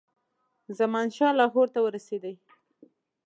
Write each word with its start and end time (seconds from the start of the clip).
زمانشاه 0.79 1.31
لاهور 1.39 1.67
ته 1.73 1.79
ورسېدی. 1.81 2.33